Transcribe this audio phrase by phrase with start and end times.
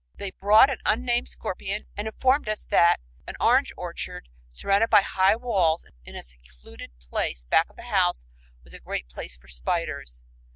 [0.15, 5.35] They brought an unnamed scorpion and informed us that an orange orchard surrounded by high
[5.35, 8.25] walls in a secluded place back of the house
[8.63, 10.23] was "a great place for spiders."